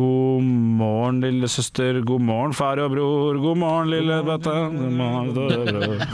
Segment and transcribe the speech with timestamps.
[0.00, 0.42] God
[0.80, 2.00] morgen, lille søster.
[2.06, 3.38] God morgen, far og bror.
[3.42, 6.00] God morgen, lille bror.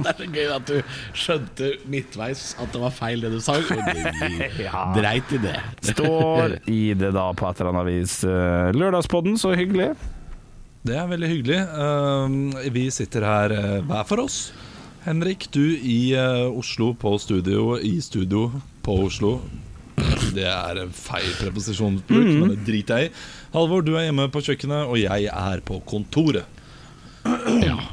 [0.00, 0.76] Det er så gøy at du
[1.12, 4.84] skjønte midtveis at det var feil det du sang, og du Ja.
[4.96, 5.58] dreit i det.
[5.90, 8.14] Står i det da på et eller annet vis.
[8.24, 9.90] Eh, Lørdagspodden, så hyggelig.
[10.88, 11.60] Det er veldig hyggelig.
[11.76, 12.38] Um,
[12.72, 14.38] vi sitter her uh, hver for oss.
[15.04, 16.14] Henrik, du i
[16.48, 18.46] Oslo på studio, i studio
[18.84, 19.34] på Oslo.
[20.34, 23.12] Det er en feil preposisjonsbruk, men det driter jeg i.
[23.54, 26.58] Halvor, du er hjemme på kjøkkenet, og jeg er på kontoret.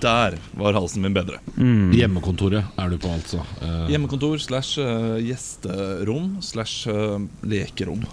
[0.02, 1.42] Der var halsen min bedre.
[1.58, 3.42] Hjemmekontoret er du på, altså.
[3.60, 3.90] Uh.
[3.92, 8.06] Hjemmekontor slash uh, gjesterom slash uh, lekerom.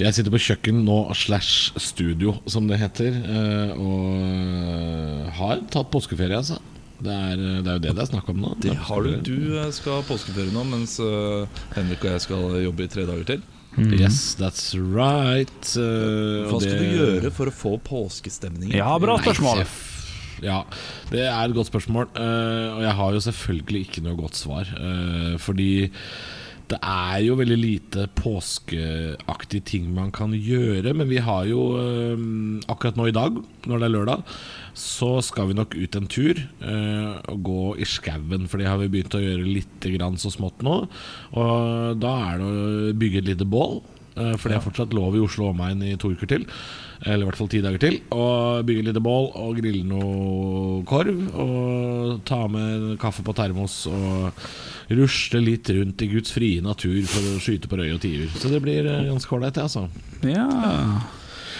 [0.00, 5.90] Jeg sitter på kjøkken nå, slash studio, som det heter, eh, og eh, har tatt
[5.92, 6.56] påskeferie, altså.
[7.00, 8.50] Det er, det er jo det det er snakk om nå.
[8.60, 9.14] Det har du.
[9.24, 13.06] Du uh, skal ha påskeferie nå, mens uh, Henrik og jeg skal jobbe i tre
[13.08, 13.42] dager til.
[13.78, 15.68] Yes, that's right.
[15.78, 18.72] eh, Hva skal det- du gjøre for å få påskestemning?
[18.74, 19.62] Ja, bra spørsmål.
[20.42, 20.64] Ja,
[21.12, 22.08] det er et godt spørsmål.
[22.18, 24.66] eh, og jeg har jo selvfølgelig ikke noe godt svar.
[24.74, 25.90] eh, fordi
[26.70, 30.92] det er jo veldig lite påskeaktige ting man kan gjøre.
[30.94, 32.16] Men vi har jo eh,
[32.70, 34.22] akkurat nå i dag, når det er lørdag,
[34.74, 38.46] så skal vi nok ut en tur eh, og gå i skauen.
[38.50, 40.76] For det har vi begynt å gjøre litt grann så smått nå.
[41.36, 43.80] Og da er det å bygge et lite bål.
[44.16, 46.46] eh, For det er fortsatt lov i Oslo og omegn i to uker til.
[47.00, 47.94] Eller i hvert fall ti dager til.
[48.12, 51.22] Og bygge et lite bål og grille noe korv.
[51.40, 54.30] Og ta med kaffe på termos og
[54.90, 58.26] rusle litt rundt i Guds frie natur for å skyte på røy og tiur.
[58.36, 59.86] Så det blir eh, ganske ålreit, det, altså.
[60.26, 60.48] Ja.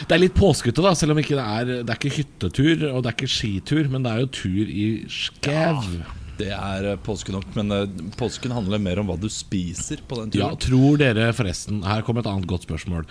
[0.07, 3.03] Det er litt påskete, da, selv om ikke det er Det er ikke hyttetur og
[3.03, 5.85] det er ikke skitur, men det er jo tur i skau.
[6.41, 10.23] Det er eh, påske nok, men eh, påsken handler mer om hva du spiser på
[10.23, 10.43] den turen.
[10.47, 13.05] Ja, tror dere forresten Her kommer et annet godt spørsmål.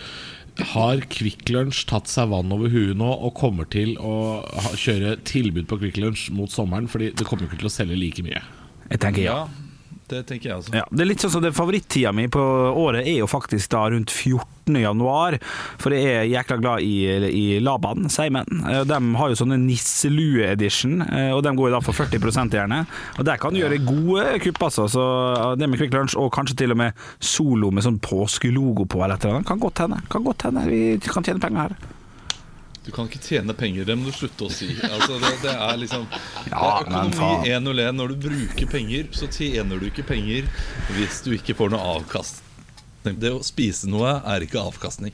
[0.73, 4.41] Har Kvikk Lunsj tatt seg vann over huet nå og kommer til å
[4.75, 6.89] kjøre tilbud på Kvikk Lunsj mot sommeren?
[6.91, 8.41] Fordi det kommer jo ikke til å selge like mye.
[8.89, 9.41] Jeg tenker ja.
[10.09, 10.73] Det tenker jeg også.
[10.73, 13.83] Ja, det er litt sånn som det Favorittida mi på året er jo faktisk da
[13.93, 14.79] rundt 14.
[14.81, 15.37] januar.
[15.81, 16.95] For jeg er jækla glad i,
[17.29, 18.63] i Laban, Seimen.
[18.65, 22.81] Eh, De har jo sånne nisselue-edition, eh, og de går jo da for 40 gjerne.
[23.19, 24.87] Og der kan du gjøre gode kupp, altså.
[24.89, 25.05] Så
[25.59, 29.17] det med Quick Lunch, og kanskje til og med solo med sånn påskelogo på eller
[29.19, 30.01] et eller annet, kan godt hende.
[30.09, 30.65] Kan godt hende.
[30.69, 31.98] Vi kan tjene penger her.
[32.85, 34.69] Du kan ikke tjene penger, det må du slutte å si.
[34.87, 37.97] Altså, det, det er liksom Ja, det er økonomi 101.
[37.99, 40.47] Når du bruker penger, så tjener du ikke penger
[40.95, 42.45] hvis du ikke får noe avkastning.
[43.19, 45.13] Det å spise noe er ikke avkastning.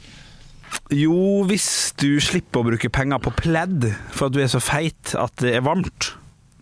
[0.94, 1.68] Jo, hvis
[2.02, 5.56] du slipper å bruke penger på pledd for at du er så feit at det
[5.58, 6.14] er varmt,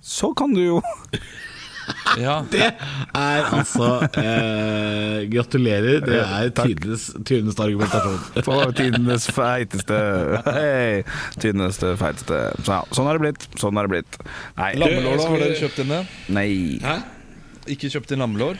[0.03, 0.81] så kan du jo
[2.22, 3.88] Ja, Det er altså
[4.22, 6.04] eh, Gratulerer.
[6.06, 8.20] Det er tidenes, tidenes argumentasjon.
[8.46, 9.98] På tidenes feiteste
[10.48, 11.02] hey,
[11.42, 13.50] tidenes feiteste Så, Sånn har det blitt.
[13.60, 14.22] Sånn har det blitt.
[14.60, 15.28] Nei, Lammelår, da?
[15.34, 16.02] Har dere kjøpt inn det?
[16.38, 16.50] nei.
[16.84, 16.98] Hæ?
[17.74, 18.58] Ikke kjøpt inn lammelår?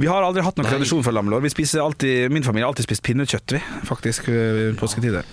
[0.00, 1.42] Vi har aldri hatt noen tradisjon for lammelår.
[1.44, 3.60] Vi spiser alltid, min familie har alltid spist pinnekjøtt, vi.
[3.88, 5.26] Faktisk, i påsketider.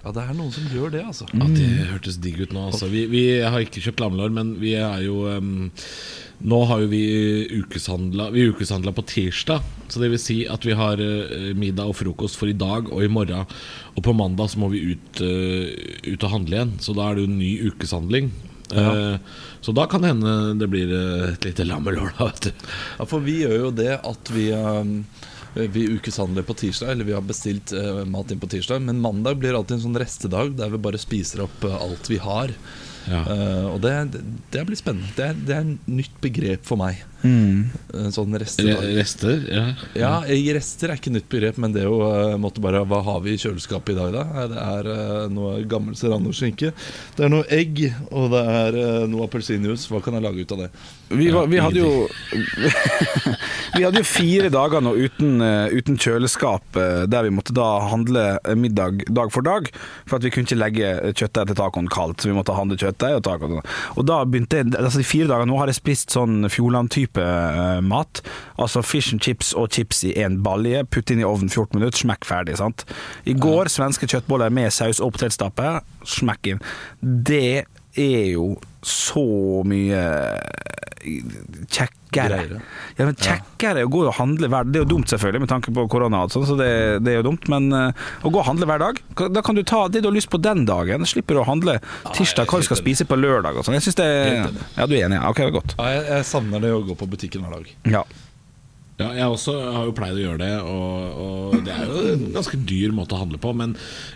[0.00, 1.26] Ja, det er noen som gjør det, altså.
[1.36, 2.66] Ja, det hørtes digg ut nå.
[2.70, 2.88] Altså.
[2.92, 5.50] Vi, vi har ikke kjøpt lammelår, men vi er jo em,
[6.40, 7.02] Nå har jo vi
[7.52, 9.64] ukeshandla Vi ukeshandla på tirsdag.
[9.88, 13.04] Så det vil si at vi har eh, middag og frokost for i dag og
[13.04, 13.48] i morgen.
[13.96, 16.76] Og på mandag så må vi ut, eh, ut og handle igjen.
[16.80, 18.32] Så da er det jo en ny ukeshandling.
[18.70, 19.18] Ja.
[19.58, 22.68] så da kan det hende det blir eh, et lite lammelår, da, vet du.
[23.00, 24.46] Ja, for vi gjør jo det at vi
[25.54, 28.82] vi ukeshandler på tirsdag, eller vi har bestilt eh, mat inn på tirsdag.
[28.82, 32.20] Men mandag blir alltid en sånn restedag der vi bare spiser opp eh, alt vi
[32.22, 32.54] har.
[33.08, 33.22] Ja.
[33.24, 33.94] Eh, og det,
[34.52, 35.08] det blir spennende.
[35.16, 37.00] Det det er et nytt begrep for meg.
[37.22, 38.84] En sånn Re restedag.
[38.96, 39.42] rester?
[39.50, 39.64] Ja.
[39.98, 40.12] Ja,
[40.54, 43.40] rester er ikke nytt begrep, men det å jo måtte bare Hva har vi i
[43.40, 44.24] kjøleskapet i dag, da?
[44.42, 46.72] Eh, Det er eh, noe gammel serrano-skinke.
[47.16, 49.90] Det er noe egg, og det er eh, noe appelsinjuice.
[49.90, 50.70] Hva kan jeg lage ut av det?
[51.10, 52.08] Vi, var, vi hadde jo
[53.76, 57.68] Vi hadde jo fire dager nå uten, eh, uten kjøleskap, eh, der vi måtte da
[57.90, 59.68] handle middag dag for dag.
[60.06, 63.18] For at vi kunne ikke legge kjøttdeig til tacoen kaldt, så vi måtte handle kjøttdeig
[63.18, 63.60] og taco.
[63.96, 67.80] Og da begynte jeg Altså, de fire dagene nå har jeg spist sånn Fjordland-type eh,
[67.82, 68.22] mat.
[68.60, 72.04] Altså fish and chips og chips i én balje, putt inn i ovnen 14 minutter,
[72.04, 72.58] smekk ferdig.
[72.60, 72.84] sant?
[73.26, 76.64] I går svenske kjøttboller med saus og potetstappe, smekk inn.
[77.00, 77.66] Det
[78.00, 78.50] er jo
[78.86, 79.26] så
[79.68, 80.04] mye
[81.70, 81.96] kjekkere.
[82.10, 82.56] Greiere.
[82.98, 85.70] Ja, men kjekkere å gå og handle hver Det er jo dumt, selvfølgelig, med tanke
[85.76, 86.70] på korona, og sånn, så det,
[87.06, 87.46] det er jo dumt.
[87.52, 88.98] Men eh, å gå og handle hver dag,
[89.30, 91.06] da kan du ta det du har lyst på den dagen.
[91.06, 91.78] Slipper du å handle
[92.16, 93.78] tirsdag hva du skal spise på lørdag og sånn.
[93.78, 94.08] Jeg synes det.
[94.74, 95.20] Ja, du er enig?
[95.20, 95.76] Ja, ok, det godt.
[95.78, 97.70] Ja, jeg, jeg savner det å gå på butikken hver dag.
[97.94, 98.02] Ja.
[99.00, 102.26] Ja, jeg også har jo pleid å gjøre det, og, og det er jo en
[102.34, 103.54] ganske dyr måte å handle på.
[103.56, 103.72] Men,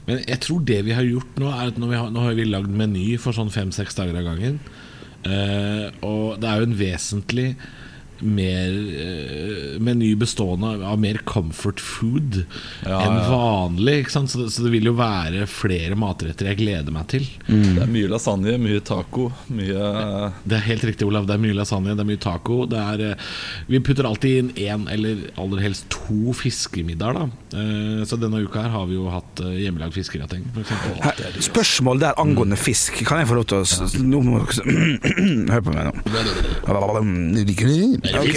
[0.09, 2.75] men jeg tror det vi har gjort nå, er at har, nå har vi lagd
[2.83, 4.61] meny for sånn fem-seks dager av gangen.
[5.25, 7.49] Uh, og det er jo en vesentlig
[8.25, 12.41] mer uh, meny bestående av, mer comfort food
[12.87, 13.99] Ja, enn vanlig.
[14.05, 14.33] Ikke sant?
[14.33, 17.27] Så, det, så det vil jo være flere matretter jeg gleder meg til.
[17.49, 19.91] Det er mye lasagne, mye taco, mye
[20.45, 21.29] Det er helt riktig, Olav.
[21.29, 22.63] Det er mye lasagne, det er mye taco.
[22.71, 23.31] Det er, uh,
[23.71, 27.25] vi putter alltid inn én eller aller helst to fiskemiddager.
[27.25, 27.59] Da.
[27.59, 30.43] Eh, Så denne uka her har vi jo hatt eh, hjemmelagd fiskegrateng.
[30.55, 32.99] for spørsmål der angående fisk.
[33.07, 33.65] Kan jeg få lov til å
[35.55, 35.93] Hør på meg nå.
[38.21, 38.29] Ok.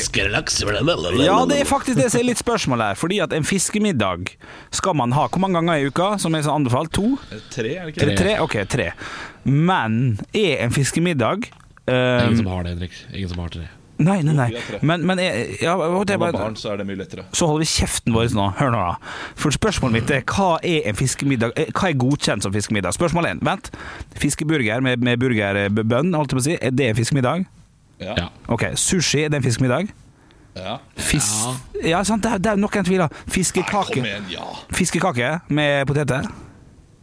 [1.27, 2.95] Ja, det er faktisk det som er litt spørsmål her.
[2.99, 4.33] Fordi at en fiskemiddag
[4.75, 6.91] skal man ha hvor mange ganger i uka, som er sånn anbefalt?
[6.97, 7.15] To?
[7.53, 8.09] Tre, er det Er ikke?
[8.11, 8.37] det tre?
[8.43, 8.91] Ok, tre.
[9.47, 11.49] Men er en fiskemiddag
[11.87, 12.91] eh, ingen som har det, Henrik.
[13.13, 13.67] Ingen som har tre.
[13.97, 14.51] Nei, nei, nei.
[14.85, 17.23] Men, men ja, Når man har bare, barn, så er det mye lettere.
[17.33, 18.43] så holder vi kjeften vår nå.
[18.59, 19.13] Hør nå, da.
[19.41, 22.93] For spørsmålet mitt er hva er en fiskemiddag Eh, Hva er godkjent som fiskemiddag?
[22.93, 23.41] Spørsmål én.
[23.41, 23.71] Vent.
[24.21, 26.57] Fiskeburger med, med burgerbønn, holdt jeg på å si.
[26.61, 27.47] Er det en fiskemiddag?
[27.99, 28.13] Ja.
[28.17, 28.27] Ja.
[28.47, 29.93] Ok, Sushi, er det en fiskemiddag?
[30.57, 30.79] ja.
[30.95, 31.29] Fis
[31.83, 32.01] ja.
[32.05, 33.13] sant, det er, det er noen tviler.
[33.13, 34.01] Kom Fiskekake.
[34.01, 34.49] igjen, ja.
[34.73, 36.27] Fiskekake med poteter?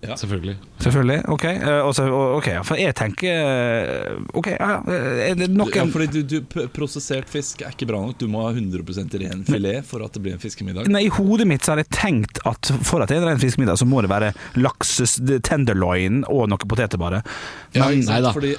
[0.04, 0.16] Ja.
[0.20, 0.56] Selvfølgelig.
[0.84, 1.22] Selvfølgelig.
[1.32, 1.44] Ok.
[1.44, 4.96] Uh, også, ok, For jeg tenker eh, Ok, ja, ja.
[5.30, 8.18] Er det Ja, fordi du, du, Prosessert fisk er ikke bra nok.
[8.20, 10.90] Du må ha 100% ren filet for at det blir en fiskemiddag.
[10.92, 13.40] Nei, I hodet mitt så har jeg tenkt at for at det er en ren
[13.40, 17.24] fiskemiddag, så må det være lakses tenderloin og noe poteter, bare.
[17.72, 18.34] Men, ja, nei da.
[18.36, 18.58] Fordi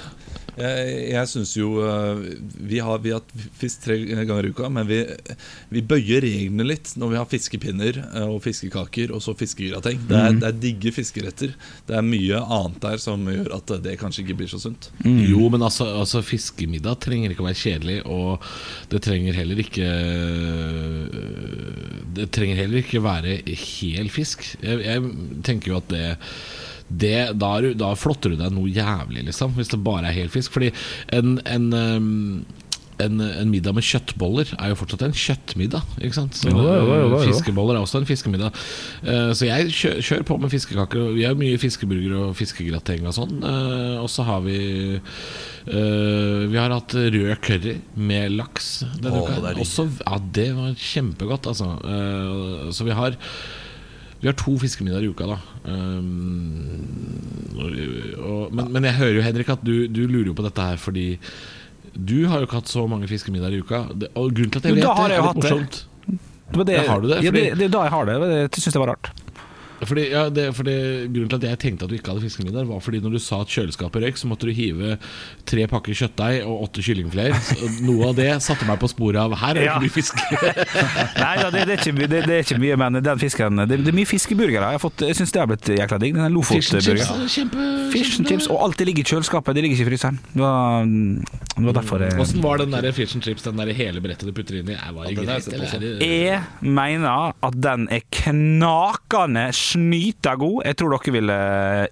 [0.56, 2.20] jeg, jeg syns jo øh,
[2.70, 3.22] vi har, vi har
[3.60, 5.02] fisk tre ganger i uka, men vi,
[5.74, 10.00] vi bøyer reglene litt når vi har fiskepinner øh, og fiskekaker og så fiskegrateng.
[10.08, 11.52] Det, er- det er digge fiskeretter.
[11.88, 14.90] Det er mye annet der som gjør at det kanskje ikke blir så sunt.
[15.04, 18.40] Jo, men altså, altså fiskemiddag trenger ikke å være kjedelig, og
[18.92, 19.90] det trenger heller ikke
[22.16, 24.46] Det trenger heller ikke være hel fisk.
[24.64, 26.06] Jeg, jeg tenker jo at det
[26.88, 30.20] det, da, er du, da flotter du deg noe jævlig, liksom, hvis det bare er
[30.20, 30.54] hel fisk.
[30.54, 30.70] Fordi
[31.16, 32.44] en, en, um,
[33.02, 35.96] en, en middag med kjøttboller er jo fortsatt en kjøttmiddag.
[35.98, 36.38] Ikke sant?
[36.38, 37.18] Så, Jo, jo, jo, jo, jo.
[37.26, 38.62] Fiskeboller er også en fiskemiddag.
[39.02, 41.10] Uh, så jeg kjører, kjører på med fiskekaker.
[41.18, 43.36] Vi har mye fiskeburger og fiskegrateng og sånn.
[43.42, 44.56] Uh, og så har vi
[45.02, 48.72] uh, Vi har hatt rød curry med laks
[49.02, 49.42] denne uka.
[49.44, 49.56] det.
[49.66, 51.74] Også, ja, det var kjempegodt, altså.
[52.72, 53.16] Så vi har
[54.26, 55.36] vi har to fiskemiddager i uka, da.
[55.70, 57.76] Um, og,
[58.18, 60.80] og, men, men jeg hører jo, Henrik, at du, du lurer jo på dette her
[60.82, 61.04] fordi
[61.94, 63.84] du har jo ikke hatt så mange fiskemiddager i uka.
[63.94, 65.78] Det, og grunnen til at jeg vet det, er litt morsomt.
[66.10, 66.18] det
[66.56, 67.20] Det, det, har du det?
[67.22, 68.18] Ja, det, det da jeg har det.
[68.50, 69.12] Det syns jeg var rart.
[69.84, 70.74] Fordi, ja, det, fordi
[71.12, 73.42] Grunnen til at jeg tenkte at du ikke hadde fiskemiddag, var fordi når du sa
[73.44, 74.96] at kjøleskapet røyk, så måtte du hive
[75.48, 77.66] tre pakker kjøttdeig og åtte kyllingfileter.
[77.86, 80.22] Noe av det satte meg på sporet av her er det ikke mye fisk.
[81.22, 83.80] Nei da, det, det, er ikke, det, det er ikke mye, men den fisken Det,
[83.84, 84.72] det er mye fiskeburgere.
[84.72, 86.16] Jeg, har fått- jeg syns det har blitt jækla digg.
[86.16, 87.26] Den lofotburgeren.
[87.26, 89.56] er Fish and chips, og alt det ligger i kjøleskapet.
[89.56, 90.20] Det ligger ikke i fryseren.
[90.32, 90.88] Det var,
[91.56, 94.28] det var derfor jeg Åssen var den der fish and chips, den der hele brettet
[94.28, 94.76] du putter inn i?
[94.76, 100.62] Jeg, var greit, er Jeg mener at den er knakende snyta god.
[100.68, 101.38] Jeg tror dere ville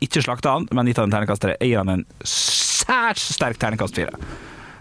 [0.04, 1.56] ikke slakte han, men gitt den terningkast tre.
[1.60, 4.18] Jeg gir han en særs sterk terningkast fire.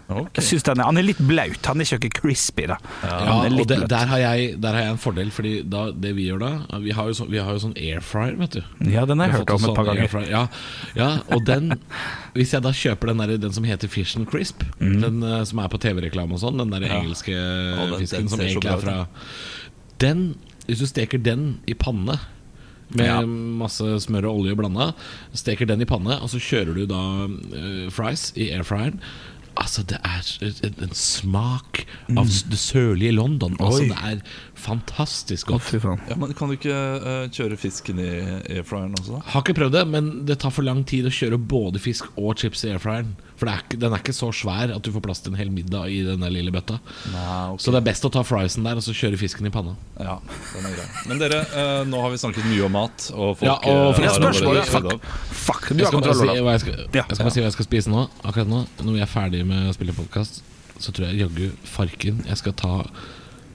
[0.04, 0.30] Okay.
[0.36, 1.68] Jeg synes den er, Han er litt blaut.
[1.70, 2.66] Han er ikke noe crispy.
[2.68, 6.14] da Ja, og det, der, har jeg, der har jeg en fordel, Fordi da, det
[6.18, 8.62] vi gjør da Vi har jo, så, vi har jo sånn air fryer, vet du.
[8.92, 10.28] Ja, den har jeg hørt om et par sånn ganger.
[10.30, 10.44] Ja,
[11.00, 11.78] ja, og den
[12.36, 15.00] Hvis jeg da kjøper den, der, den som heter Fish and Crisp, mm.
[15.04, 18.44] den uh, som er på TV-reklame og sånn, den der engelske den- fisken den som
[18.44, 18.98] egentlig er fra
[20.04, 20.24] Den,
[20.68, 22.18] hvis du steker den i panne
[22.92, 23.22] med Ja.
[23.26, 24.94] masse smør og olje blanda,
[25.34, 29.00] steker den i panne, og så kjører du da uh, fries i airfryeren.
[29.56, 30.30] Altså, det er
[30.66, 31.84] en, en smak
[32.18, 33.54] av det sørlige London.
[33.62, 33.90] Altså, Oi.
[33.92, 34.22] det er
[34.58, 35.62] fantastisk godt.
[35.68, 36.00] fy faen.
[36.10, 38.08] Ja, men Kan du ikke uh, kjøre fisken i
[38.58, 39.20] airfryeren også?
[39.20, 39.22] da?
[39.36, 42.34] Har ikke prøvd det, men det tar for lang tid å kjøre både fisk og
[42.42, 43.14] chips i airfryeren.
[43.44, 45.50] For det er den er ikke så svær at du får plass til en hel
[45.52, 46.78] middag i denne lille bøtta.
[47.12, 47.60] Nei, okay.
[47.66, 49.74] Så det er best å ta friesen der og så kjøre fisken i panna.
[50.00, 50.14] Ja,
[50.54, 50.86] den er grei.
[51.10, 53.96] Men dere, eh, nå har vi snakket mye om mat, og folk Ja, og øh,
[53.98, 56.44] for- har spørsmålet allerede Fuck, fuck du Jeg har skal bare kontroll, si Olav.
[56.48, 58.06] hva jeg skal, jeg skal bare si hva jeg skal spise nå.
[58.24, 60.42] Akkurat nå Når vi er ferdig med å spille podkast,
[60.80, 62.74] så tror jeg jaggu farken jeg skal ta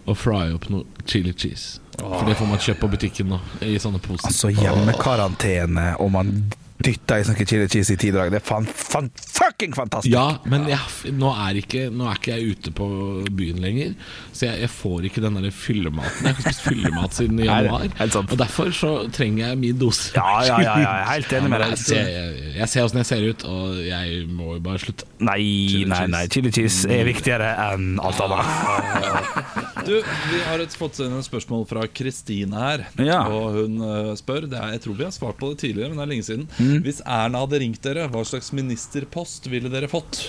[0.09, 1.81] og fry opp noe chili cheese.
[1.99, 4.29] For det får man kjøpt på butikken nå, i sånne poser.
[4.31, 6.53] Altså hjemmekarantene, og man
[6.85, 8.31] dytta i sånn chili cheese i ti dager.
[8.33, 10.13] Det er fan, fan, fucking fantastisk!
[10.13, 12.89] Ja, men jeg, nå, er ikke, nå er ikke jeg ute på
[13.35, 13.95] byen lenger,
[14.31, 16.23] så jeg, jeg får ikke den der fyllematen.
[16.23, 17.89] Jeg har ikke spist fyllemat siden januar,
[18.23, 20.13] og derfor så trenger jeg min dose.
[20.17, 21.75] Ja, ja, ja, ja, jeg er helt enig med deg.
[21.75, 25.09] Jeg ser, jeg, jeg ser åssen jeg ser ut, og jeg må jo bare slutte.
[25.19, 26.25] Nei, nei, nei.
[26.31, 29.59] Chili cheese er viktigere enn alt annet.
[29.89, 32.83] Du, vi har et, fått inn et spørsmål fra Kristine her.
[33.01, 33.23] Ja.
[33.33, 36.01] Og hun eh, spør det er, Jeg tror vi har svart på det tidligere, men
[36.01, 36.43] det er lenge siden.
[36.69, 36.83] Mm.
[36.85, 40.29] Hvis Erna hadde ringt dere, hva slags ministerpost ville dere fått?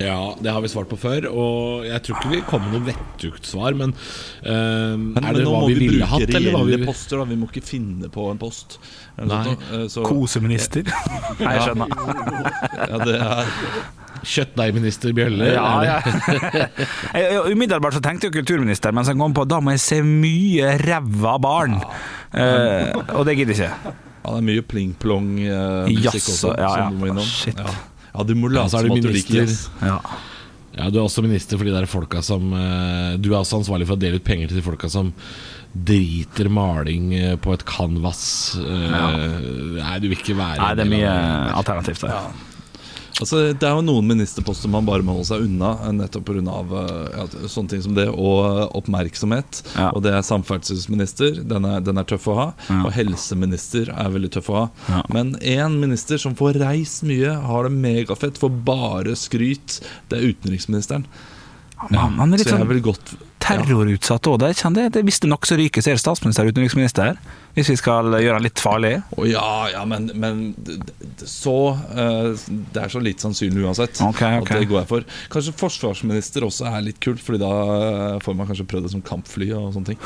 [0.00, 2.86] Ja, det har vi svart på før, og jeg tror ikke vi kom med noe
[2.86, 3.92] vettugt svar, men,
[4.46, 6.62] uh, Men, er men det nå hva må vi vi, ville bruke hatt, eller hva
[6.70, 7.20] vi poster.
[7.20, 7.26] Da.
[7.28, 8.78] Vi må ikke finne på en post.
[9.20, 9.42] Nei.
[9.52, 10.88] eh, så, Koseminister.
[11.42, 11.92] Nei, jeg skjønner.
[12.80, 13.54] ja, det er
[14.20, 15.52] Kjøttdeigminister Bjølle?
[15.52, 16.66] Ja, ja.
[17.52, 21.36] Umiddelbart så tenkte jo kulturminister, men så kom på da må jeg se mye ræva
[21.40, 21.76] barn.
[22.32, 23.98] Eh, og det gidder jeg ikke.
[24.20, 26.50] Ja, det er mye pling-plong-musikk Jazz også.
[26.58, 26.74] ja, ja.
[26.88, 27.24] Som du må innom.
[27.24, 27.56] Shit.
[27.56, 27.72] Ja.
[28.14, 29.54] ja, du må Ja, late er som at du liker.
[29.86, 30.00] Ja.
[30.76, 33.88] Ja, Du er også minister for de der folka som eh, Du er også ansvarlig
[33.88, 35.10] for å dele ut penger til de folka som
[35.74, 38.22] driter maling eh, på et canvas.
[38.58, 38.94] Eh,
[39.80, 41.12] Nei, du vil ikke være Nei, det er mye
[41.58, 42.30] alternativt der.
[43.20, 46.84] Altså, det er jo noen ministerposter man bare må holde seg unna, eh, nettopp pga.
[47.12, 49.62] Ja, sånne ting som det, og eh, oppmerksomhet.
[49.74, 49.90] Ja.
[49.94, 52.46] Og det er samferdselsminister, den er, den er tøff å ha.
[52.70, 52.80] Ja.
[52.86, 54.66] Og helseminister er veldig tøff å ha.
[54.88, 55.02] Ja.
[55.12, 60.32] Men én minister som får reist mye, har det megafett, får bare skryt, det er
[60.32, 61.06] utenriksministeren.
[61.88, 64.44] Man, han er litt Så sånn terrorutsatt òg.
[64.44, 64.56] Jeg.
[64.76, 67.16] det det nok så ryker, så er det statsminister og utenriksminister.
[67.56, 68.92] Hvis vi skal gjøre han litt farlig.
[69.16, 70.42] Oh, ja, ja, men, men
[71.26, 73.98] så uh, Det er så litt sannsynlig uansett.
[74.04, 74.60] okay, okay.
[74.60, 75.08] At det går jeg for.
[75.32, 79.04] Kanskje forsvarsminister også er litt kult, Fordi da eh, får man kanskje prøvd det som
[79.04, 80.00] kampfly og sånne ting.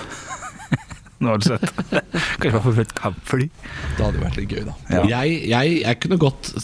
[1.24, 1.68] Nå har du sett.
[2.40, 3.50] Kanskje man får prøvd kampfly.
[3.98, 4.78] Det hadde vært litt gøy, da.
[4.88, 5.04] Ja.
[5.18, 6.54] Jeg, jeg, jeg kunne godt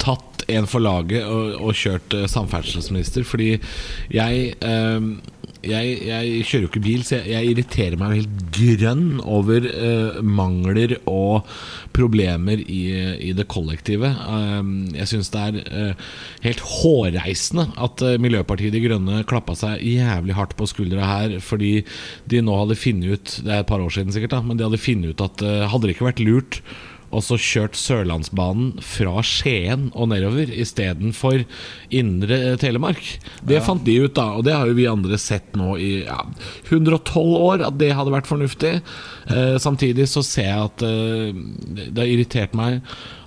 [0.00, 3.52] tatt en for laget og, og kjørt eh, samferdselsminister, fordi
[4.10, 5.04] jeg, eh,
[5.60, 10.20] jeg Jeg kjører jo ikke bil, så jeg, jeg irriterer meg helt grønn over eh,
[10.24, 11.46] mangler og
[11.96, 12.80] problemer i,
[13.28, 14.08] i det kollektive.
[14.08, 16.06] Eh, jeg syns det er eh,
[16.46, 21.82] helt hårreisende at eh, Miljøpartiet De Grønne klappa seg jævlig hardt på skuldra her fordi
[22.30, 24.66] de nå hadde funnet ut Det er et par år siden sikkert, da, men de
[24.66, 26.62] hadde funnet ut at eh, hadde det ikke vært lurt
[27.10, 31.42] og så kjørt Sørlandsbanen fra Skien og nedover istedenfor
[31.90, 33.02] indre Telemark.
[33.46, 36.20] Det fant de ut, da, og det har jo vi andre sett nå i ja,
[36.70, 38.76] 112 år, at det hadde vært fornuftig.
[39.30, 41.40] Eh, samtidig så ser jeg at eh,
[41.90, 42.80] det har irritert meg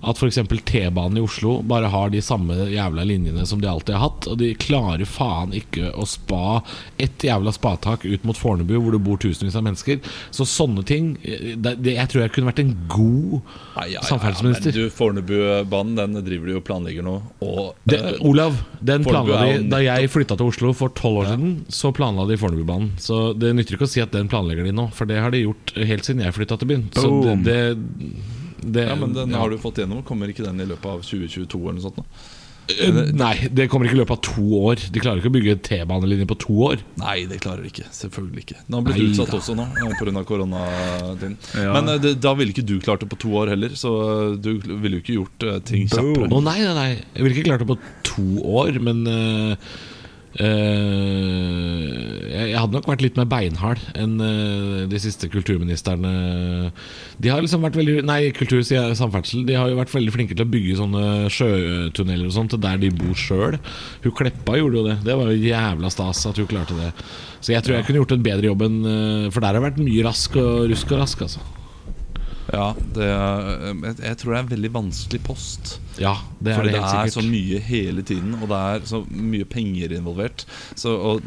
[0.04, 0.40] at f.eks.
[0.64, 4.28] T-banen i Oslo bare har de samme jævla linjene som de alltid har hatt.
[4.32, 6.62] Og de klarer faen ikke å spa
[7.02, 10.02] ett jævla spatak ut mot Fornebu, hvor det bor tusenvis av mennesker.
[10.34, 14.06] Så sånne ting eh, det, det, Jeg tror jeg kunne vært en god ja, ja,
[14.08, 14.80] samferdselsminister.
[14.84, 17.16] Ja, Fornebubanen den driver de og planlegger nå.
[17.46, 21.32] Og, Det, eh, Olav, den planla de Da jeg flytta til Oslo for tolv år
[21.34, 22.94] siden, så planla de Fornebubanen.
[23.02, 25.46] Så det nytter ikke å si at den planlegger de nå, for det har de
[25.46, 26.88] gjort helt siden jeg flytta til byen.
[26.96, 27.44] Så det, Boom.
[27.48, 27.60] det,
[28.64, 29.42] det ja, men den ja.
[29.42, 30.04] har du fått gjennom.
[30.08, 32.02] Kommer ikke den i løpet av 2022 eller noe sånt?
[32.02, 32.08] nå?
[32.72, 34.84] Eh, Nei, det kommer ikke i løpet av to år.
[34.94, 36.84] De klarer ikke å bygge T-banelinje på to år.
[37.02, 37.88] Nei, det klarer de ikke.
[37.92, 38.60] Selvfølgelig ikke.
[38.68, 39.40] Den har blitt Nei utsatt da.
[39.42, 39.66] også nå
[40.00, 40.24] pga.
[40.30, 41.36] koronatiden.
[41.60, 41.74] Ja.
[41.76, 44.38] Men eh, det, da ville ikke du klart det på to år heller, så eh,
[44.40, 46.30] du ville jo ikke gjort eh, ting kjappere.
[46.32, 46.92] Å nei, nei, nei.
[46.96, 47.80] Jeg ville ikke klart det på
[48.14, 48.30] to
[48.64, 49.92] år, men eh, eh,
[52.34, 56.14] jeg, jeg hadde nok vært litt mer beinhard enn eh, de siste kulturministrene.
[57.22, 59.46] De har liksom vært veldig Nei, kultur, sier jeg, samferdsel.
[59.48, 62.92] De har jo vært veldig flinke til å bygge sånne sjøtunneler og sånt der de
[62.98, 63.60] bor sjøl.
[64.04, 64.98] Hun Kleppa gjorde jo det.
[65.06, 66.92] Det var jo jævla stas at hun klarte det.
[67.44, 69.68] Så jeg tror jeg kunne gjort en bedre jobb enn eh, For der har det
[69.68, 71.63] vært mye rask og rusk og rask, altså.
[72.54, 75.80] Ja, det, er- jeg, jeg tror det er en veldig vanskelig post.
[75.98, 77.16] Ja, det er Fordi det det, er sikkert.
[77.18, 80.46] så mye hele tiden, og det er så mye penger involvert.
[80.76, 81.22] Så, og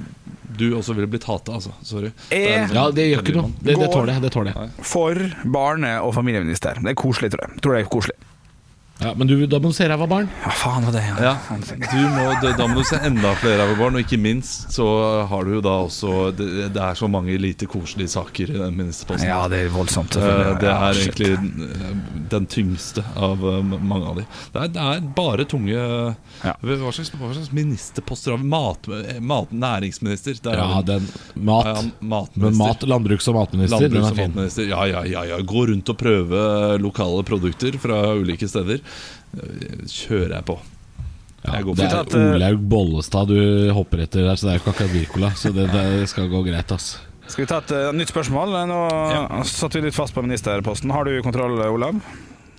[0.57, 1.75] du også ville blitt hata, altså.
[1.83, 2.13] Sorry.
[2.31, 3.53] Jeg- Det er liksom- Ja, det gjør ikke noe.
[3.63, 4.23] Det, det tåler jeg.
[4.23, 4.71] Det tåler jeg.
[4.87, 5.15] For
[5.45, 6.75] barne- og familieminister.
[6.81, 7.61] Det er koselig, tror jeg.
[7.61, 8.17] Tror det er koselig.
[8.99, 10.29] Ja, men du, da må du se ræva barn.
[10.41, 11.35] Ja, faen var det, Ja,
[11.93, 12.23] du må,
[12.57, 14.87] da må du se enda flere ræva barn, og ikke minst så
[15.29, 18.79] har du jo da også Det, det er så mange lite koselige saker i den
[18.79, 19.29] ministerposten.
[19.29, 20.17] Ja, det er voldsomt.
[20.17, 20.55] Eh.
[20.63, 21.91] Det er egentlig eh,
[22.33, 24.25] den tyngste av eh, mange av de.
[24.55, 26.55] Det er, det er bare tunge Ja.
[26.63, 28.49] hva, slags, hva slags ministerposter har vi?
[28.49, 28.89] Mat,
[29.21, 30.41] mat, næringsminister.
[30.45, 31.05] Der Ja, den
[31.37, 31.69] Mat.
[31.69, 32.47] Ja, matminister.
[32.49, 34.33] Men mat, landbruks- og matminister, den Landbruks- er og fin.
[34.33, 34.69] matminister.
[34.73, 35.41] Ja, ja, ja, ja.
[35.45, 36.43] Gå rundt og prøve
[36.81, 38.81] lokale produkter fra ulike steder.
[39.37, 40.59] Eh, Kjører jeg på.
[41.47, 44.63] Ja, det er at, eh, Olaug Bollestad du hopper etter der, så det er jo
[44.65, 45.31] ikke akkurat Wirkola.
[45.39, 46.97] Så det, det skal gå greit, ass.
[47.27, 48.55] Skal vi ta et uh, nytt spørsmål?
[48.71, 48.81] Nå
[49.13, 49.43] Ja.
[49.47, 50.91] satt vi litt fast på ministerposten.
[50.95, 51.99] Har du kontroll, Olav?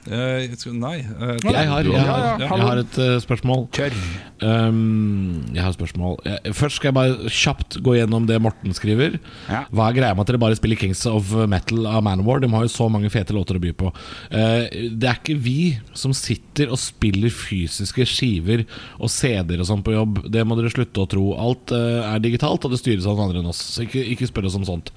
[0.07, 0.97] Eh, nei.
[1.03, 3.65] eh, Jeg har, jeg har, jeg har et eh, spørsmål.
[3.75, 3.95] Kjør.
[4.39, 6.15] Um, jeg har et spørsmål.
[6.23, 9.17] Jeg, først skal jeg bare kjapt gå gjennom det Morten skriver.
[9.49, 9.65] Ja.
[9.73, 12.39] Hva er greia med at dere bare spiller Kings of Metal av Manowar?
[12.43, 13.91] De har jo så mange fete låter å by på.
[14.31, 15.57] Eh, det er ikke vi
[15.97, 18.63] som sitter og spiller fysiske skiver
[19.01, 20.23] og CD-er og sånn på jobb.
[20.31, 21.27] Det må dere slutte å tro.
[21.35, 23.61] Alt eh, er digitalt, og det styres av noen andre enn oss.
[23.75, 24.93] Så ikke, ikke spør oss om sånt.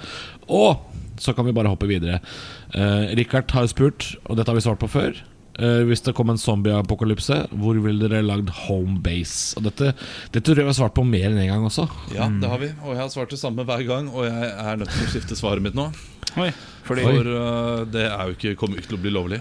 [0.50, 0.78] Og
[1.20, 2.20] så kan vi bare hoppe videre.
[2.72, 4.99] Uh, Richard har spurt, og dette har vi svart på før.
[5.60, 9.58] Eh, hvis det kom en zombieapokalypse, hvor ville dere lagd home base?
[9.58, 9.92] Og dette,
[10.32, 11.84] dette tror jeg vi har svart på mer enn én en gang også.
[12.14, 12.70] Ja, det har vi.
[12.84, 15.38] Og jeg har svart det samme hver gang, og jeg er nødt til å skifte
[15.38, 15.90] svaret mitt nå.
[16.40, 16.52] Oi.
[16.86, 19.40] Fordi For uh, det er jo ikke, kommer ikke til å bli lovlig.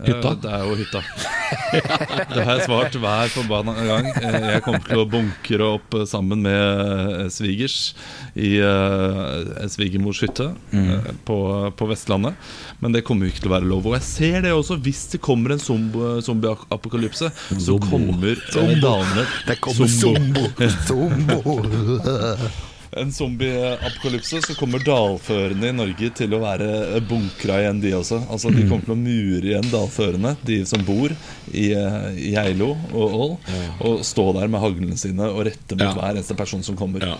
[0.00, 0.30] Eh, Hytta?
[0.42, 1.02] Det er jo hytta.
[2.32, 4.06] Det har jeg svart hver forbanna gang.
[4.16, 7.76] Eh, Jeg kommer til å bunkre opp eh, sammen med svigers
[8.32, 8.54] i
[9.68, 11.20] svigermors hytte mm.
[11.28, 11.36] på,
[11.76, 12.34] på Vestlandet.
[12.80, 13.90] Men det kommer jo ikke til å være lov.
[13.92, 14.80] Og jeg ser det også.
[14.82, 17.30] Hvis det kommer en zomb- zombieapokalypse,
[17.60, 18.40] så kommer
[18.82, 19.28] damene Zombo!
[19.46, 20.48] Det kommer Zombo.
[20.88, 21.58] zombo.
[22.96, 28.18] En zombieapokalypse, så kommer dalførene i Norge til å være bunkra igjen, de også.
[28.28, 31.14] Altså De kommer til å mure igjen dalførene, de som bor
[31.56, 33.32] i, eh, i Geilo og Ål.
[33.88, 35.94] Og stå der med haglene sine og rette mot Ja.
[35.96, 37.00] hver eneste person som kommer.
[37.00, 37.16] Ja.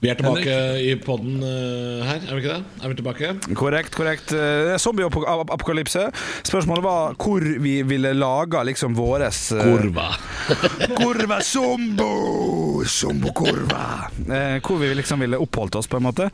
[0.00, 2.64] Vi er tilbake i poden her, er vi ikke det?
[2.84, 3.54] Er vi tilbake?
[3.58, 4.30] Korrekt, korrekt.
[4.32, 6.12] Eh, Zombieapokalypse.
[6.46, 10.12] Spørsmålet var hvor vi ville laga liksom våres eh, Kurva.
[11.02, 12.67] Kurva zombo!
[12.86, 14.10] Zombo-kurva.
[14.28, 16.30] Eh, hvor vi liksom ville oppholdt oss, på en måte.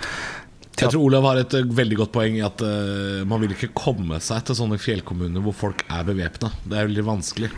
[0.74, 3.68] Jeg tror Olav har et eh, veldig godt poeng i at uh, man vil ikke
[3.78, 6.50] komme seg til sånne fjellkommuner hvor folk er bevæpna.
[6.66, 7.50] Det er veldig vanskelig.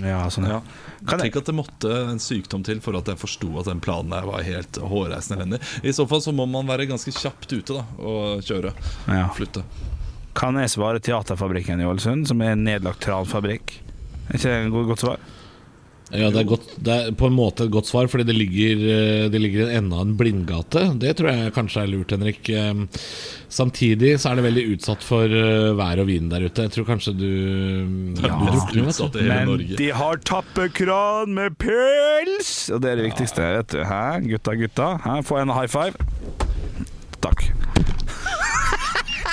[0.00, 0.62] Ja, sånn, ja.
[1.02, 4.14] Jeg- Tenk at det måtte en sykdom til for at jeg forsto at den planen
[4.14, 5.60] der var helt hårreisende elendig.
[5.84, 8.72] I så fall så må man være ganske kjapt ute da og kjøre.
[9.10, 9.26] Ja.
[9.36, 9.64] Flytte.
[10.38, 13.74] Kan jeg svare Teaterfabrikken i Ålesund, som er en nedlagt tralfabrikk?
[14.30, 15.18] Er ikke det et godt svar?
[16.12, 18.82] Ja, det er, godt, det er på en måte et godt svar, fordi det ligger,
[18.92, 20.82] eh, det ligger i en enda en blindgate.
[21.00, 22.50] Det tror jeg kanskje er lurt, Henrik.
[23.52, 26.66] Samtidig så er det veldig utsatt for eh, vær og vind der ute.
[26.66, 29.20] Jeg tror kanskje du er du drukner, vet du.
[29.24, 32.52] Men de har tappekran med pels!
[32.72, 33.82] Og det er det viktigste, vet du.
[33.88, 34.92] Hæ, gutta, gutta?
[35.04, 35.96] Hæ, Få en high five.
[37.22, 37.48] Takk.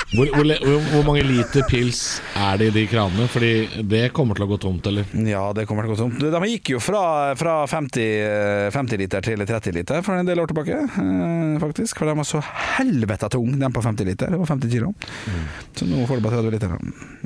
[0.10, 2.00] Hvor, hvor, hvor, mange liter pils
[2.34, 3.28] er det i de kranene?
[3.30, 5.06] Fordi det kommer til å gå tomt, eller?
[5.30, 6.24] Ja, det kommer til å gå tomt.
[6.34, 7.04] De gikk jo fra,
[7.38, 12.02] fra 50, eh, 50 liter til 30 liter for en del år tilbake, eh, faktisk.
[12.02, 12.42] For de var så
[12.80, 14.34] helvete tung, den på 50 liter.
[14.34, 14.96] Det var 50 kilo.
[15.78, 16.74] Så nå får du bare 30 liter.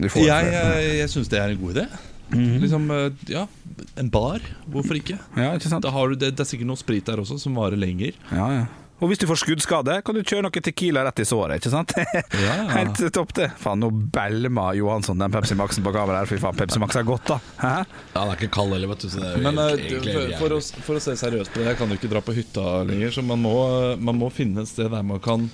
[0.04, 1.88] Du får Jeg, jeg, jeg syns det er en god idé.
[2.34, 3.48] Liksom, eh, ja,
[3.96, 5.18] En bar, hvorfor ikke?
[5.38, 5.86] Ja, ikke sant?
[5.86, 8.18] Da har du det, det er sikkert noe sprit der også som varer lenger.
[8.34, 8.66] Ja, ja.
[9.02, 11.92] Og hvis du får skuddskade, kan du kjøre noe Tequila rett i såret, ikke sant?
[12.46, 12.54] Ja.
[12.72, 13.50] Helt topp, det.
[13.60, 16.30] Faen, nå belma Johansson den Pepsi Max-en på kamera her.
[16.30, 17.40] Fy faen, Pepsi Max er godt, da.
[17.60, 17.74] Hæ?
[18.14, 19.10] Ja, Den er ikke kald heller, vet du.
[19.12, 21.60] Så det er Men eh, egentlig- egentlig for, for, å, for å se seriøst på
[21.64, 23.56] det, jeg kan jo ikke dra på hytta lenger, så man må,
[24.00, 25.50] man må finne et sted der man kan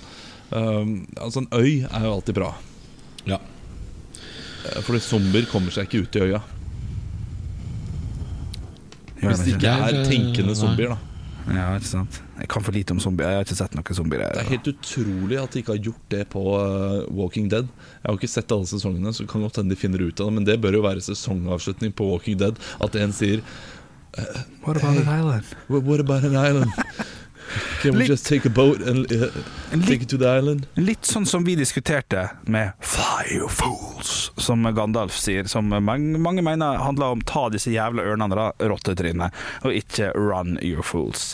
[0.54, 2.52] um, Altså, en øy er jo alltid bra.
[3.26, 3.40] Ja.
[3.40, 6.42] Eh, Fordi zombier kommer seg ikke ut i øya.
[9.20, 9.60] Hvis det ikke?
[9.60, 10.98] ikke er tenkende zombier, da.
[11.50, 12.20] Ja, ikke sant.
[12.40, 13.28] Jeg kan for lite om zombier.
[13.34, 14.24] Jeg har ikke sett noen zombier.
[14.32, 17.68] Det er helt utrolig at de ikke har gjort det på uh, Walking Dead.
[18.00, 20.36] Jeg har ikke sett alle sesongene, så kan godt hende de finner ut av det.
[20.40, 22.58] Men det bør jo være sesongavslutning på Walking Dead.
[22.80, 23.44] At en sier
[24.64, 25.44] What about an island?
[25.68, 26.72] What about an island?
[27.82, 29.26] Can we Litt- just take a boat and uh,
[29.72, 30.66] En take it to the island?
[30.78, 35.48] litt sånn som vi diskuterte med Fire Fools, som Gandalf sier.
[35.50, 39.34] Som mange, mange mener handler om ta disse jævla ørnene, da, rottetrynet,
[39.66, 41.32] og ikke run your fools.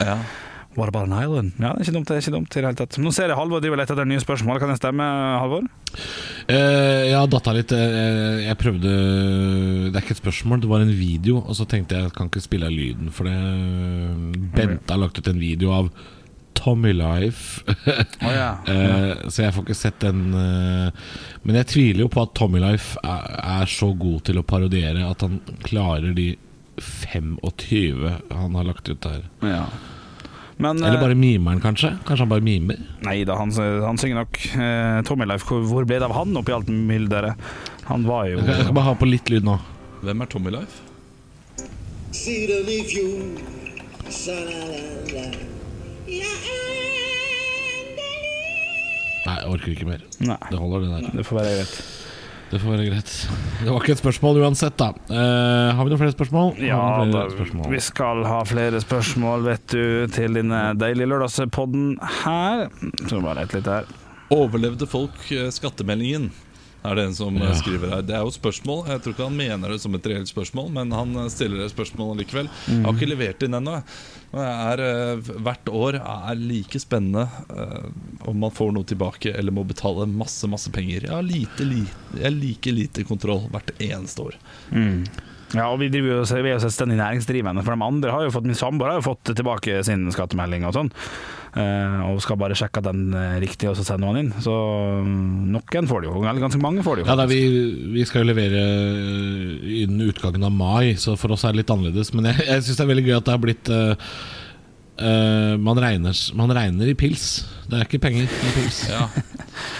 [0.00, 0.18] Ja.
[0.78, 1.56] What about an island?
[1.58, 2.08] Ja, det er ikke dumt.
[2.08, 2.98] det er ikke dumt i det hele tatt.
[3.02, 4.60] Nå ser jeg Halvor driver og leter etter nye spørsmål.
[4.62, 5.06] Kan det stemme,
[5.42, 5.64] Halvor?
[6.46, 7.72] Eh, jeg har datta litt.
[7.74, 8.92] eh, jeg prøvde
[9.88, 11.40] Det er ikke et spørsmål, det var en video.
[11.42, 13.34] Og så tenkte jeg jeg kan ikke spille av lyden, for det
[14.54, 15.90] Bente har lagt ut en video av
[16.58, 17.62] Tommy Life.
[18.26, 18.48] oh, ja.
[18.66, 20.24] Eh, så jeg får ikke sett den.
[20.34, 20.90] eh,
[21.42, 23.28] men jeg tviler jo på at Tommy Life er,
[23.62, 26.32] er så god til å parodiere at han klarer de
[26.78, 29.24] 25 han har lagt ut der.
[29.42, 29.66] ja.
[30.58, 31.92] Men Eller eh, bare mimeren, kanskje?
[32.06, 32.80] Kanskje han bare mimer?
[33.06, 34.38] Nei da, han, han synger nok.
[34.58, 37.38] Eh, Tommy Life, hvor, hvor ble det av han oppi alt mylderet?
[37.88, 39.54] Han var jo Jeg kan bare ha på litt lyd nå.
[40.02, 40.82] Hvem er Tommy Life?
[42.14, 43.22] Siden i fjor
[44.08, 45.24] Sa-la-la-la
[46.08, 46.34] Ja,
[47.68, 48.18] endelig
[49.28, 50.04] Nei, jeg orker ikke mer.
[50.24, 51.16] Nei, Det holder, det der.
[51.20, 51.74] det får være greit.
[52.48, 53.10] Det får være greit.
[53.60, 54.88] Det var ikke et spørsmål uansett, da.
[55.10, 56.54] Uh, har vi noen flere spørsmål?
[56.64, 57.70] Ja, flere vi da, spørsmål?
[57.74, 59.82] vi skal ha flere spørsmål, vet du,
[60.14, 61.90] til denne deilige lørdagspodden
[62.22, 62.68] her.
[63.04, 63.90] Så bare et litt her.
[64.32, 66.30] Overlevde folk eh, skattemeldingen?
[66.84, 67.54] Er det en som eh, Ja.
[67.58, 68.86] skriver her Det er jo et spørsmål.
[68.86, 71.72] Jeg tror ikke han mener det som et reelt spørsmål, men han eh, stiller et
[71.74, 72.48] spørsmål likevel.
[72.68, 73.74] Jeg har ikke levert inn ennå.
[74.28, 77.26] Eh, Hvert år er like spennende
[78.28, 81.08] om man får noe tilbake eller må betale masse masse penger.
[81.08, 84.38] Jeg har lite, lite, jeg like lite kontroll hvert eneste år.
[85.56, 88.32] Ja, og vi, driver jo, vi er jo selvstendig næringsdrivende, for de andre har jo
[88.34, 90.90] fått, min samboer har jo fått tilbake sin skattemelding og sånn,
[91.56, 94.32] eh, og skal bare sjekke at den er riktig, og så sender man inn.
[94.44, 94.52] Så
[95.06, 97.08] mm, noen får det jo, ganske mange får det jo.
[97.08, 97.40] Ja, da, vi,
[97.94, 98.66] vi skal jo levere
[99.78, 102.12] innen utgangen av mai, så for oss er det litt annerledes.
[102.16, 103.72] Men jeg, jeg syns det er veldig gøy at det har blitt
[104.98, 107.44] eh, eh, man, regner, man regner i pils.
[107.68, 108.82] Det er ikke penger i pils.
[108.90, 109.06] Ja.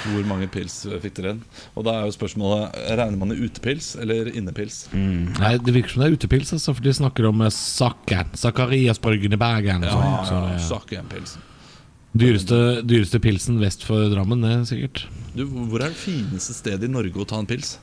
[0.09, 1.43] Hvor mange pils fikk dere inn?
[1.79, 4.87] Og da er jo spørsmålet Regner man i utepils eller innepils?
[4.93, 8.33] Nei, Det virker som det er utepils, altså, for de snakker om eh, Sakken.
[8.39, 9.87] Sakariasborgen i Bergen.
[9.87, 10.59] og sånn.
[10.67, 11.05] Så ja,
[12.19, 15.05] dyreste, dyreste pilsen vest for Drammen, det er sikkert.
[15.37, 17.77] Du, hvor er det fineste stedet i Norge å ta en pils?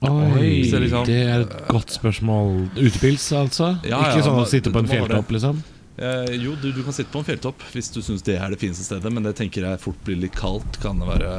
[0.00, 2.70] Oi, liksom- det er et godt spørsmål.
[2.76, 3.78] Utepils, altså?
[3.84, 5.62] Ja, ikke sånn å sitte på en fjelltopp, liksom?
[6.00, 8.60] Eh, jo, du, du kan sitte på en fjelltopp hvis du syns det er det
[8.62, 10.80] fineste stedet, men det tenker jeg fort blir litt kaldt.
[10.80, 11.32] Kan det være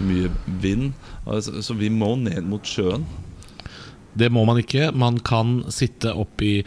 [0.00, 0.94] mye vind?
[1.26, 3.04] Altså, så vi må ned mot sjøen.
[4.18, 4.88] Det må man ikke.
[4.96, 6.62] Man kan sitte opp i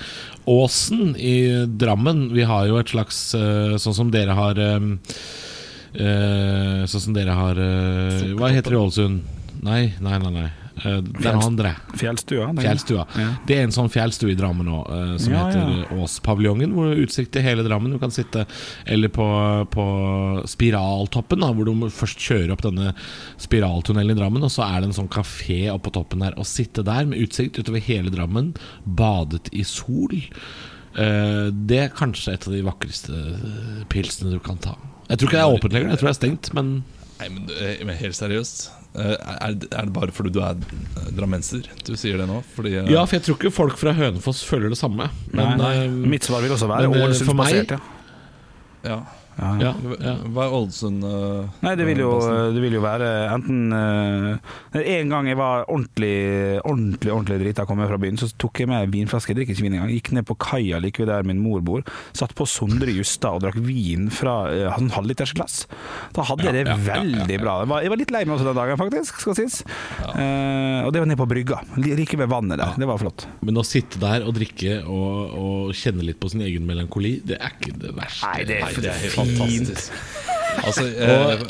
[0.48, 2.30] Åsen i Drammen.
[2.36, 4.88] Vi har jo et slags eh, Sånn som dere har eh,
[5.98, 7.60] eh, Sånn som dere har
[8.38, 9.38] Hva heter det i Ålesund?
[9.66, 10.36] Nei, nei, nei.
[10.38, 10.50] nei.
[10.84, 11.76] Eh, Den andre.
[11.94, 12.48] Fjellstua.
[12.54, 13.06] den- Fjellstua.
[13.17, 13.28] Ja.
[13.46, 15.60] Det er en sånn fjellstue i Drammen òg, eh, som Ja, heter
[15.91, 15.98] ja.
[16.04, 16.74] Åspaviljongen.
[16.74, 17.91] Hvor utsikt til hele Drammen.
[17.91, 18.46] Du kan sitte
[18.88, 19.26] Eller på,
[19.70, 22.94] på Spiraltoppen, da, hvor du først kjører opp denne
[23.38, 24.44] spiraltunnelen i Drammen.
[24.44, 26.34] Og så er det en sånn kafé oppå toppen der.
[26.38, 28.54] Å sitte der med utsikt utover hele Drammen,
[28.88, 30.10] badet i sol,
[30.98, 34.76] eh, det er kanskje et av de vakreste pilsene du kan ta.
[35.10, 36.84] Jeg tror ikke det er åpent lenger, jeg tror det er stengt, men
[37.22, 38.70] Nei, men, eh, men helt seriøst.
[38.96, 42.42] eh, Er, det- er det bare fordi du er eh, drammenser du sier det nå?
[42.58, 45.10] Fordi, Ja, for jeg tror ikke folk fra Hønefoss føler det samme.
[45.32, 46.08] Men, Nei, nei.
[46.18, 47.80] Mitt svar vil også være Ålesundsbasert, ja.
[48.90, 49.00] ja.
[49.39, 49.70] Ja, ja,
[50.04, 50.12] ja.
[50.36, 50.98] hva er oddsen?
[51.02, 52.10] Uh, Nei, det vil, jo,
[52.54, 56.12] det vil jo være enten uh, En gang jeg var ordentlig
[56.67, 59.32] Ordentlig ordentlig drita kom jeg fra byen, så tok jeg med vinflaske.
[59.32, 59.94] Jeg drikker ikke vin engang.
[59.96, 61.82] Gikk ned på kaia like ved der min mor bor.
[62.17, 65.63] Satt på Sondre Justad og drakk vin fra uh, sånn halvlitersglass.
[66.15, 67.56] Da hadde jeg det Ja, ja, ja, veldig bra.
[67.63, 69.62] Jeg var, jeg var litt lei meg også den dagen, faktisk, skal sies.
[70.12, 72.76] Uh, og det var nede på brygga, li- like ved vannet der.
[72.82, 73.26] Det var flott.
[73.46, 77.39] Men å sitte der og drikke og, og kjenne litt på sin egen melankoli, det
[77.41, 78.28] er ikke det verste.
[78.28, 79.08] Nei, det er Nei, det er.
[79.26, 79.94] Fantastisk.
[80.62, 81.44] Altså, eh,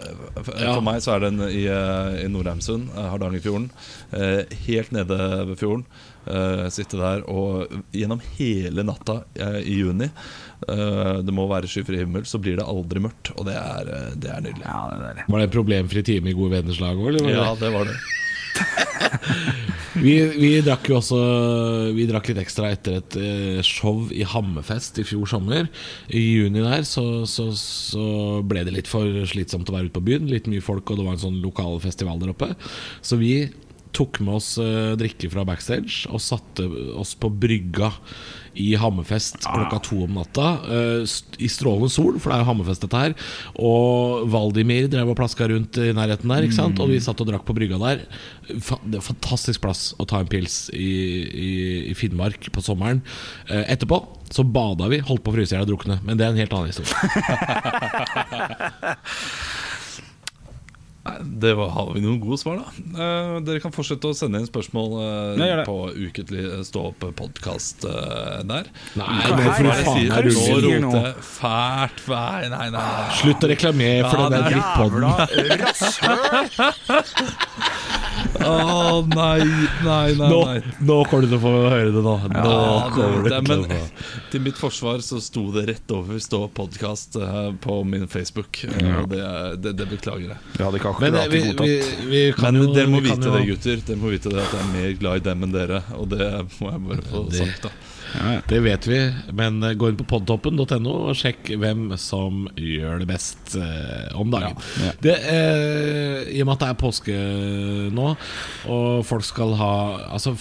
[0.46, 3.70] for, meg så er den i, eh, i Nordheimsund, eh, Hardangerfjorden.
[4.14, 5.18] Eh, helt nede
[5.50, 5.86] ved fjorden.
[6.30, 11.98] Eh, sitte der og gjennom hele natta eh, i juni eh, Det må være skyfri
[11.98, 13.34] himmel, så blir det aldri mørkt.
[13.38, 14.68] Og det er, det er nydelig.
[14.68, 15.26] Ja, det er.
[15.26, 17.98] Var det en problemfri time i Gode venners lag òg, Ja, det var det.
[20.00, 21.18] Vi, vi drakk jo også
[21.98, 25.68] Vi drakk litt ekstra etter et eh, show i Hammerfest i fjor sommer.
[26.08, 28.06] I juni der så, så, så
[28.48, 30.30] ble det litt for slitsomt å være ute på byen.
[30.32, 32.54] Litt mye folk, og det var en sånn lokal festival der oppe.
[33.04, 33.34] Så vi
[33.96, 37.92] tok med oss eh, drikke fra backstage og satte oss på brygga
[38.60, 40.48] i Hammerfest klokka to om natta.
[40.68, 41.02] eh,
[41.40, 43.12] I strålende sol, for det er jo Hammerfest dette her.
[43.62, 46.78] Og Valdimir drev og plaska rundt i nærheten der, ikke sant?
[46.80, 47.98] og vi satt og drakk på brygga der.
[48.52, 50.90] Er fantastisk plass å ta en pils i,
[51.32, 51.52] i,
[51.92, 53.00] i Finnmark på sommeren.
[53.48, 53.98] Eh, etterpå
[54.32, 55.96] så bada vi, holdt på å fryse i hjel og drukne.
[56.08, 56.96] Men det er en helt annen historie.
[61.02, 62.66] Nei, Det var, har vi noen gode svar, da.
[62.94, 68.70] Eh, dere kan fortsette å sende inn spørsmål eh, Nei, på ukentlig Stå opp-podkast der.
[69.00, 70.12] Nei, Hva nå er det du faen sier?
[70.14, 70.80] er det du sier?
[70.84, 70.92] Nå
[71.26, 72.00] fælt.
[72.12, 72.70] Nei, nei, nei.
[72.78, 73.18] nei.
[73.22, 75.10] Slutt å reklamere for Ja, den der det er drittpodden.
[78.39, 79.44] Å nei,
[79.84, 80.30] nei, nei.
[80.30, 80.62] Nå, nei.
[80.88, 82.13] nå kommer du til å få høre det nå.
[82.32, 83.89] Nå Ja, det, det, til men
[84.32, 87.17] til mitt forsvar så sto det rett over Stå podkast
[87.65, 88.63] på min Facebook.
[88.63, 89.02] Ja.
[89.04, 89.22] Og det,
[89.65, 90.39] det, det beklager jeg.
[90.58, 93.10] Vi hadde ikke Men akkurat eh, vi, vi, vi kan Men jo dere må vi
[93.12, 93.84] vite jo- det, gutter.
[93.89, 95.84] Dere må vite det At jeg er mer glad i dem enn dere.
[96.00, 96.30] Og det
[96.62, 97.67] må jeg bare få Det- sagt.
[97.67, 97.74] da
[98.50, 99.00] Det vet vi,
[99.38, 104.32] men eh, gå inn på podtoppen.no og sjekk hvem som gjør det best eh, om
[104.34, 104.58] dagen.
[104.84, 104.91] Ja.
[105.04, 107.17] Det, eh, I og med at det er påske
[107.95, 108.12] nå,
[108.71, 109.71] og folk skal ha
[110.12, 110.36] Altså,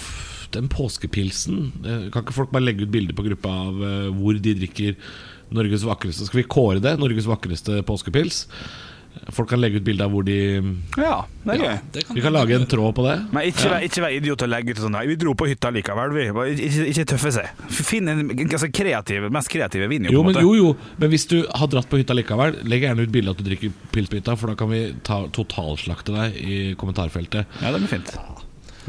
[0.54, 4.38] den påskepilsen eh, Kan ikke folk bare legge ut bilder på gruppa av eh, hvor
[4.42, 4.96] de drikker
[5.54, 6.96] Norges vakreste Skal vi kåre det?
[7.00, 8.44] Norges vakreste påskepils?
[9.34, 10.36] Folk kan legge ut bilde av hvor de
[10.98, 11.78] Ja, det er gøy.
[11.94, 13.14] det kan Vi kan lage en tråd på det.
[13.34, 15.70] Men ikke, vær, ikke vær idiot og legge ut sånn Nei, vi dro på hytta
[15.74, 16.24] likevel, vi.
[16.34, 17.62] Bare Ikke, ikke tøffe seg.
[17.70, 20.46] Finn en altså, kreativ, mest kreative vinner, Jo, på en men, måte.
[20.46, 23.42] jo, jo, men hvis du har dratt på hytta likevel, legg gjerne ut bilde at
[23.42, 27.46] du drikker pils på hytta, for da kan vi ta, totalslakte deg i kommentarfeltet.
[27.62, 28.14] Ja, det blir fint.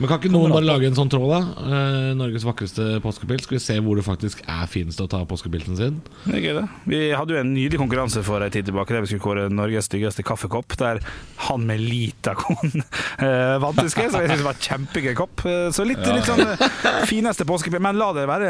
[0.02, 1.40] Men kan ikke noen bare lage en sånn tråd, da?
[1.62, 3.44] Eh, Norges vakreste påskepils.
[3.46, 6.00] Skal vi se hvor det faktisk er finest å ta påskepilsen sin?
[6.26, 6.64] Det er gøy, det.
[6.90, 9.86] Vi hadde jo en nydelig konkurranse for en tid tilbake der vi skulle kåre Norges
[9.92, 11.04] styggeste kaffekopp, der
[11.46, 14.16] han med lita kon eh, vant, husker jeg.
[14.16, 15.46] Så jeg synes det var kjempegøy kopp.
[15.46, 17.86] Eh, Så litt, litt sånn eh, fineste påskepils.
[17.86, 18.50] Men la det være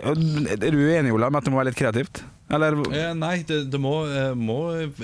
[0.00, 2.24] eh, Er du uenig, Ola, med at det må være litt kreativt?
[2.50, 4.54] Eller Eh, nei, det, det må, eh, må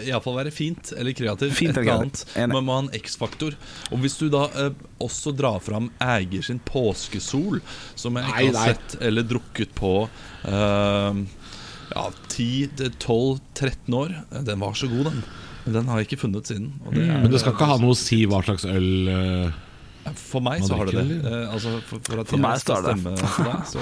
[0.01, 1.53] iallfall være fint eller kreativt.
[1.59, 2.23] Fint eller kreativt.
[2.39, 2.53] annet.
[2.55, 3.57] Man må ha en X-faktor.
[3.93, 4.71] Og hvis du da eh,
[5.05, 7.61] også drar fram eier sin påskesol,
[8.01, 8.69] som jeg ikke Nei, har nei.
[8.73, 9.93] sett eller drukket på
[10.49, 11.21] eh,
[11.95, 14.15] ja, 10-12-13 år
[14.49, 15.21] Den var så god, den.
[15.65, 16.73] Men Den har jeg ikke funnet siden.
[16.87, 19.61] Og det er, Men det skal ikke ha noe å si hva slags øl eh,
[20.21, 21.19] For meg så har det det.
[21.25, 22.95] Eh, altså, for, for at For meg skal står det.
[23.01, 23.81] stemme på deg, så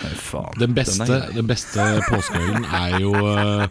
[0.00, 0.58] Nei, faen.
[0.62, 3.64] Den beste, Den beste påskeølen er jo eh,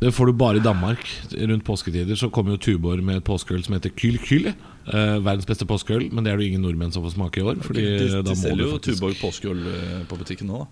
[0.00, 1.02] Det får du bare i Danmark.
[1.34, 4.48] Rundt påsketider så kommer jo Tuborg med et påskeøl som heter Kyl Kyl.
[4.52, 7.60] eh, verdens beste påskeøl, men det er det ingen nordmenn som får smake i år.
[7.64, 10.70] Fordi de, de, de selger jo faktisk Tuborg påskeøl eh, på butikken nå, da.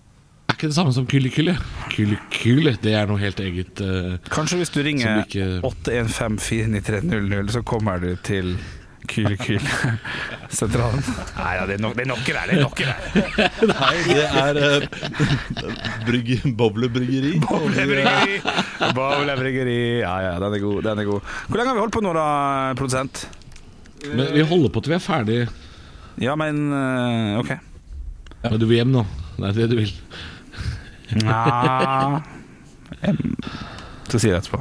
[0.51, 1.53] Er ikke det samme som Kyl Kyl?
[1.93, 3.81] Kyl Kyl, det er noe helt eget.
[3.81, 8.53] eh, Kanskje hvis du ringer ikke- 815-49300, så kommer du til
[9.09, 9.63] Kyl Kyl
[10.59, 11.03] sentralen.
[11.37, 12.13] Nei, ja, det er nok det er.
[12.47, 12.95] Det er noe der.
[13.73, 14.87] Nei, det er uh,
[16.07, 17.33] brygg, Boblebryggeri.
[17.43, 18.39] Boblebryggeri!
[18.95, 19.79] Bowlebryggeri.
[20.03, 20.81] Ja, ja, den er god.
[20.87, 21.33] Den er god.
[21.47, 22.27] Hvor lenge har vi holdt på nå, da,
[22.79, 23.25] produsent?
[24.03, 25.39] Men vi holder på til vi er ferdig.
[26.21, 27.51] Ja, men eh, OK.
[28.43, 29.05] Men du vil hjem nå?
[29.37, 29.93] Det er det du vil?
[31.23, 32.21] Nja
[34.11, 34.59] Så sier jeg etterpå.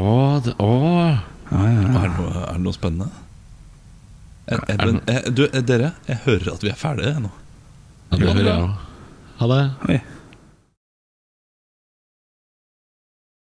[0.00, 0.12] Å,
[0.44, 0.70] det, å.
[1.52, 3.10] Er det noe, er det noe spennende?
[4.48, 7.30] Er, eh, men, eh, du, dere, jeg hører at vi er ferdige nå.
[8.10, 8.88] Ja, det hører jeg òg.
[9.42, 9.60] Ha det.
[9.88, 10.00] Oi.